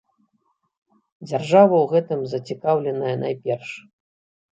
[1.31, 3.69] Дзяржава ў гэтым зацікаўленая найперш.